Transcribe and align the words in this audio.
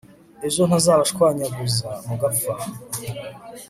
ejo 0.47 0.61
ntazabashwanyaguza 0.67 1.89
mugapfa 2.07 2.51